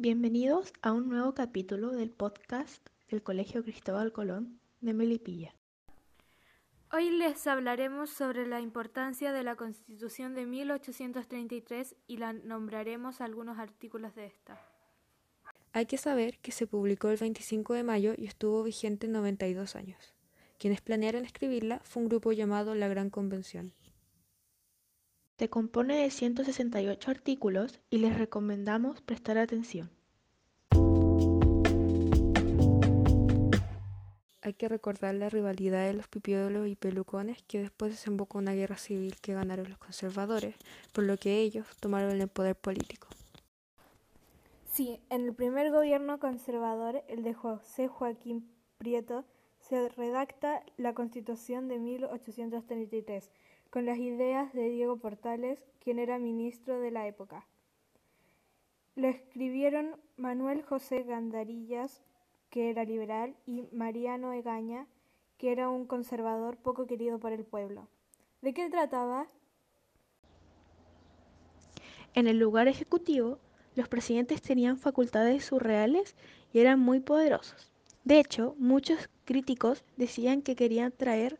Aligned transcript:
Bienvenidos 0.00 0.72
a 0.80 0.92
un 0.92 1.08
nuevo 1.08 1.34
capítulo 1.34 1.90
del 1.90 2.10
podcast 2.10 2.86
del 3.10 3.20
Colegio 3.20 3.64
Cristóbal 3.64 4.12
Colón 4.12 4.60
de 4.80 4.94
Melipilla. 4.94 5.52
Hoy 6.92 7.10
les 7.10 7.44
hablaremos 7.48 8.08
sobre 8.08 8.46
la 8.46 8.60
importancia 8.60 9.32
de 9.32 9.42
la 9.42 9.56
Constitución 9.56 10.36
de 10.36 10.46
1833 10.46 11.96
y 12.06 12.18
la 12.18 12.32
nombraremos 12.32 13.20
algunos 13.20 13.58
artículos 13.58 14.14
de 14.14 14.26
esta. 14.26 14.64
Hay 15.72 15.86
que 15.86 15.98
saber 15.98 16.38
que 16.38 16.52
se 16.52 16.68
publicó 16.68 17.08
el 17.08 17.16
25 17.16 17.74
de 17.74 17.82
mayo 17.82 18.14
y 18.16 18.26
estuvo 18.26 18.62
vigente 18.62 19.08
92 19.08 19.74
años. 19.74 20.14
Quienes 20.60 20.80
planearon 20.80 21.24
escribirla 21.24 21.80
fue 21.80 22.04
un 22.04 22.08
grupo 22.08 22.30
llamado 22.30 22.76
la 22.76 22.86
Gran 22.86 23.10
Convención. 23.10 23.72
Se 25.38 25.48
compone 25.48 26.02
de 26.02 26.10
168 26.10 27.12
artículos 27.12 27.78
y 27.90 27.98
les 27.98 28.18
recomendamos 28.18 29.00
prestar 29.02 29.38
atención. 29.38 29.88
Hay 34.42 34.54
que 34.54 34.68
recordar 34.68 35.14
la 35.14 35.28
rivalidad 35.28 35.86
de 35.86 35.92
los 35.92 36.08
pipiolos 36.08 36.66
y 36.66 36.74
pelucones 36.74 37.40
que 37.44 37.60
después 37.60 37.92
desembocó 37.92 38.38
una 38.38 38.54
guerra 38.54 38.78
civil 38.78 39.14
que 39.20 39.34
ganaron 39.34 39.68
los 39.68 39.78
conservadores, 39.78 40.56
por 40.92 41.04
lo 41.04 41.16
que 41.18 41.38
ellos 41.38 41.68
tomaron 41.78 42.20
el 42.20 42.26
poder 42.26 42.56
político. 42.56 43.06
Sí, 44.72 44.98
en 45.08 45.24
el 45.24 45.34
primer 45.34 45.70
gobierno 45.70 46.18
conservador, 46.18 47.04
el 47.06 47.22
de 47.22 47.34
José 47.34 47.86
Joaquín 47.86 48.50
Prieto, 48.78 49.24
se 49.68 49.88
redacta 49.90 50.62
la 50.76 50.94
Constitución 50.94 51.68
de 51.68 51.78
1833 51.78 53.30
con 53.70 53.84
las 53.84 53.98
ideas 53.98 54.52
de 54.54 54.70
Diego 54.70 54.96
Portales, 54.96 55.62
quien 55.80 55.98
era 55.98 56.18
ministro 56.18 56.80
de 56.80 56.90
la 56.90 57.06
época. 57.06 57.46
Lo 58.96 59.08
escribieron 59.08 59.96
Manuel 60.16 60.62
José 60.62 61.02
Gandarillas, 61.02 62.00
que 62.50 62.70
era 62.70 62.84
liberal, 62.84 63.36
y 63.46 63.68
Mariano 63.70 64.32
Egaña, 64.32 64.86
que 65.36 65.52
era 65.52 65.68
un 65.68 65.86
conservador 65.86 66.56
poco 66.56 66.86
querido 66.86 67.18
por 67.18 67.32
el 67.32 67.44
pueblo. 67.44 67.86
¿De 68.40 68.54
qué 68.54 68.70
trataba? 68.70 69.26
En 72.14 72.26
el 72.26 72.38
lugar 72.38 72.68
ejecutivo, 72.68 73.38
los 73.76 73.88
presidentes 73.88 74.40
tenían 74.40 74.78
facultades 74.78 75.44
surreales 75.44 76.16
y 76.52 76.60
eran 76.60 76.80
muy 76.80 77.00
poderosos. 77.00 77.70
De 78.08 78.20
hecho, 78.20 78.54
muchos 78.58 79.10
críticos 79.26 79.84
decían 79.98 80.40
que 80.40 80.56
querían 80.56 80.92
traer 80.92 81.38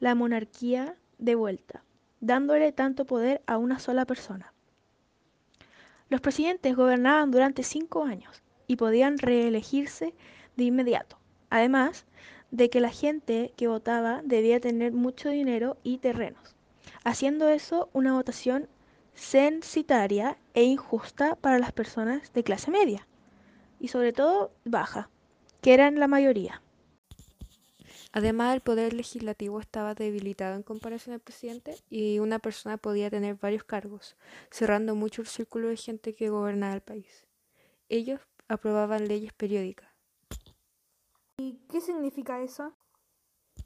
la 0.00 0.14
monarquía 0.14 0.96
de 1.18 1.34
vuelta, 1.34 1.84
dándole 2.22 2.72
tanto 2.72 3.04
poder 3.04 3.42
a 3.46 3.58
una 3.58 3.78
sola 3.78 4.06
persona. 4.06 4.54
Los 6.08 6.22
presidentes 6.22 6.74
gobernaban 6.74 7.30
durante 7.30 7.62
cinco 7.62 8.04
años 8.04 8.42
y 8.66 8.76
podían 8.76 9.18
reelegirse 9.18 10.14
de 10.56 10.64
inmediato, 10.64 11.18
además 11.50 12.06
de 12.50 12.70
que 12.70 12.80
la 12.80 12.88
gente 12.88 13.52
que 13.54 13.68
votaba 13.68 14.22
debía 14.24 14.60
tener 14.60 14.92
mucho 14.92 15.28
dinero 15.28 15.76
y 15.82 15.98
terrenos, 15.98 16.56
haciendo 17.04 17.50
eso 17.50 17.90
una 17.92 18.14
votación 18.14 18.66
censitaria 19.12 20.38
e 20.54 20.62
injusta 20.62 21.36
para 21.36 21.58
las 21.58 21.72
personas 21.72 22.32
de 22.32 22.44
clase 22.44 22.70
media 22.70 23.06
y 23.78 23.88
sobre 23.88 24.14
todo 24.14 24.52
baja, 24.64 25.10
que 25.60 25.74
eran 25.74 25.98
la 25.98 26.08
mayoría. 26.08 26.62
Además, 28.12 28.54
el 28.54 28.62
poder 28.62 28.94
legislativo 28.94 29.60
estaba 29.60 29.94
debilitado 29.94 30.56
en 30.56 30.62
comparación 30.62 31.14
al 31.14 31.20
presidente 31.20 31.76
y 31.90 32.18
una 32.20 32.38
persona 32.38 32.78
podía 32.78 33.10
tener 33.10 33.36
varios 33.36 33.64
cargos, 33.64 34.16
cerrando 34.50 34.94
mucho 34.94 35.22
el 35.22 35.28
círculo 35.28 35.68
de 35.68 35.76
gente 35.76 36.14
que 36.14 36.30
gobernaba 36.30 36.74
el 36.74 36.80
país. 36.80 37.26
Ellos 37.88 38.20
aprobaban 38.48 39.08
leyes 39.08 39.32
periódicas. 39.34 39.88
¿Y 41.36 41.58
qué 41.70 41.80
significa 41.80 42.42
eso? 42.42 42.72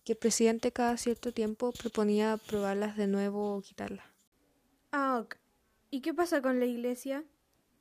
Que 0.04 0.12
el 0.12 0.18
presidente 0.18 0.72
cada 0.72 0.96
cierto 0.96 1.32
tiempo 1.32 1.72
proponía 1.72 2.32
aprobarlas 2.32 2.96
de 2.96 3.06
nuevo 3.06 3.56
o 3.56 3.62
quitarlas. 3.62 4.04
Ah, 4.90 5.20
ok. 5.22 5.36
¿Y 5.90 6.00
qué 6.00 6.12
pasa 6.12 6.42
con 6.42 6.58
la 6.58 6.66
iglesia? 6.66 7.24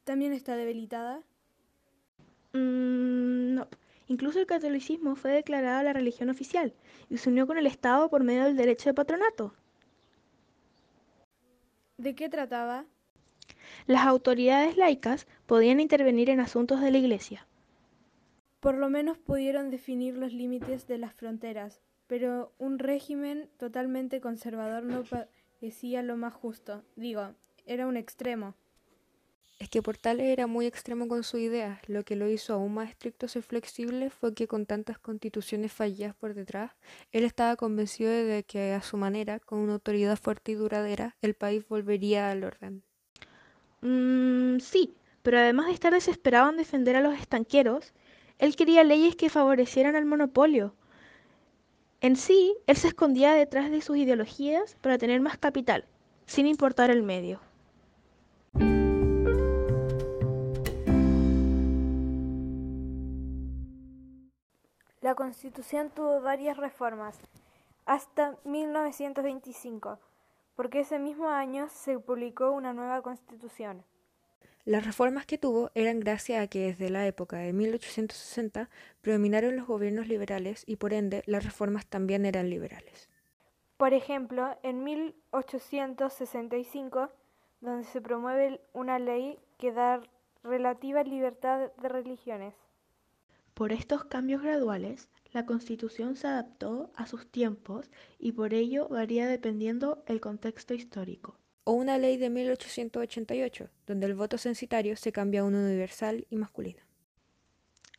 ¿También 0.04 0.32
está 0.34 0.56
debilitada? 0.56 1.24
Mm, 2.54 3.32
no. 3.32 3.41
Incluso 4.12 4.42
el 4.42 4.46
catolicismo 4.46 5.16
fue 5.16 5.32
declarada 5.32 5.84
la 5.84 5.94
religión 5.94 6.30
oficial 6.30 6.74
y 7.10 7.18
se 7.18 7.30
unió 7.30 7.48
con 7.48 7.58
el 7.58 7.66
Estado 7.66 8.10
por 8.10 8.26
medio 8.26 8.44
del 8.44 8.58
derecho 8.58 8.90
de 8.90 8.94
patronato. 8.94 9.54
¿De 11.96 12.14
qué 12.14 12.28
trataba? 12.28 12.84
Las 13.88 14.06
autoridades 14.06 14.76
laicas 14.76 15.28
podían 15.46 15.80
intervenir 15.80 16.30
en 16.30 16.42
asuntos 16.42 16.82
de 16.82 16.92
la 16.92 16.98
Iglesia. 16.98 17.48
Por 18.60 18.76
lo 18.76 18.90
menos 18.90 19.18
pudieron 19.18 19.70
definir 19.70 20.18
los 20.18 20.34
límites 20.34 20.88
de 20.88 20.98
las 20.98 21.14
fronteras, 21.14 21.80
pero 22.08 22.52
un 22.58 22.80
régimen 22.80 23.50
totalmente 23.58 24.20
conservador 24.20 24.84
no 24.84 25.04
parecía 25.04 26.04
lo 26.04 26.18
más 26.18 26.34
justo. 26.34 26.84
Digo, 26.98 27.34
era 27.66 27.88
un 27.88 27.96
extremo. 27.96 28.56
Es 29.62 29.70
que 29.70 29.84
Portales 29.84 30.26
era 30.26 30.48
muy 30.48 30.66
extremo 30.66 31.08
con 31.08 31.22
su 31.22 31.38
idea. 31.38 31.80
Lo 31.86 32.04
que 32.04 32.16
lo 32.16 32.28
hizo 32.28 32.54
aún 32.54 32.74
más 32.74 32.90
estricto 32.90 33.28
y 33.28 33.42
flexible 33.44 34.10
fue 34.10 34.34
que 34.34 34.48
con 34.48 34.66
tantas 34.66 34.98
constituciones 34.98 35.72
fallidas 35.72 36.16
por 36.16 36.34
detrás, 36.34 36.72
él 37.12 37.26
estaba 37.26 37.56
convencido 37.56 38.10
de 38.10 38.42
que 38.42 38.74
a 38.74 38.82
su 38.82 38.98
manera, 38.98 39.40
con 39.40 39.60
una 39.60 39.74
autoridad 39.74 40.18
fuerte 40.18 40.54
y 40.54 40.56
duradera, 40.56 41.16
el 41.22 41.36
país 41.36 41.64
volvería 41.68 42.32
al 42.32 42.44
orden. 42.44 42.82
Mm, 43.82 44.62
sí, 44.62 44.96
pero 45.22 45.38
además 45.38 45.68
de 45.68 45.74
estar 45.74 45.94
desesperado 45.94 46.50
en 46.50 46.58
defender 46.58 46.96
a 46.96 47.02
los 47.02 47.14
estanqueros, 47.14 47.94
él 48.40 48.56
quería 48.56 48.84
leyes 48.84 49.16
que 49.16 49.30
favorecieran 49.30 49.96
al 49.96 50.06
monopolio. 50.06 50.74
En 52.00 52.16
sí, 52.16 52.58
él 52.66 52.78
se 52.78 52.88
escondía 52.88 53.34
detrás 53.34 53.70
de 53.70 53.82
sus 53.82 53.98
ideologías 53.98 54.76
para 54.82 54.98
tener 54.98 55.22
más 55.22 55.38
capital, 55.38 55.86
sin 56.26 56.48
importar 56.48 56.90
el 56.90 57.04
medio. 57.04 57.42
La 65.12 65.16
Constitución 65.16 65.90
tuvo 65.90 66.22
varias 66.22 66.56
reformas, 66.56 67.20
hasta 67.86 68.38
1925, 68.46 70.00
porque 70.56 70.80
ese 70.80 71.00
mismo 71.00 71.28
año 71.28 71.68
se 71.68 72.00
publicó 72.00 72.52
una 72.52 72.72
nueva 72.72 73.02
Constitución. 73.02 73.84
Las 74.64 74.86
reformas 74.86 75.26
que 75.26 75.38
tuvo 75.38 75.70
eran 75.76 76.00
gracias 76.00 76.42
a 76.42 76.48
que 76.48 76.68
desde 76.68 76.90
la 76.90 77.06
época 77.06 77.40
de 77.40 77.52
1860 77.52 78.70
predominaron 79.02 79.58
los 79.58 79.68
gobiernos 79.68 80.08
liberales 80.08 80.64
y 80.66 80.78
por 80.78 80.94
ende 80.94 81.24
las 81.26 81.44
reformas 81.44 81.86
también 81.86 82.26
eran 82.26 82.50
liberales. 82.50 83.10
Por 83.76 83.94
ejemplo, 83.94 84.58
en 84.64 84.86
1865, 84.86 87.10
donde 87.60 87.84
se 87.84 88.00
promueve 88.00 88.62
una 88.72 88.98
ley 88.98 89.40
que 89.58 89.74
da 89.74 90.02
relativa 90.42 91.04
libertad 91.04 91.70
de 91.82 91.90
religiones. 91.90 92.56
Por 93.54 93.72
estos 93.72 94.06
cambios 94.06 94.42
graduales, 94.42 95.10
la 95.32 95.46
Constitución 95.46 96.16
se 96.16 96.28
adaptó 96.28 96.92
a 96.96 97.06
sus 97.06 97.30
tiempos 97.30 97.90
y 98.20 98.34
por 98.34 98.54
ello 98.54 98.88
varía 98.90 99.28
dependiendo 99.28 100.04
el 100.08 100.20
contexto 100.20 100.74
histórico. 100.74 101.38
O 101.64 101.74
una 101.74 101.98
ley 101.98 102.18
de 102.18 102.30
1888, 102.30 103.70
donde 103.86 104.08
el 104.08 104.16
voto 104.16 104.38
censitario 104.38 104.96
se 104.96 105.12
cambia 105.12 105.42
a 105.42 105.44
uno 105.44 105.60
universal 105.60 106.26
y 106.30 106.36
masculino. 106.36 106.82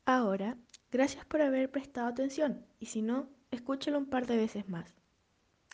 Ahora, 0.05 0.57
gracias 0.91 1.25
por 1.25 1.43
haber 1.43 1.71
prestado 1.71 2.09
atención 2.09 2.67
y 2.81 2.87
si 2.87 3.03
no, 3.03 3.29
escúchelo 3.51 3.99
un 3.99 4.07
par 4.07 4.27
de 4.27 4.37
veces 4.37 4.69
más. 4.69 4.93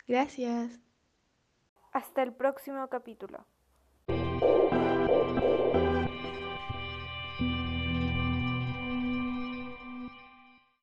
Gracias. 0.06 0.80
Hasta 1.92 2.22
el 2.22 2.32
próximo 2.34 2.86
capítulo. 2.88 3.46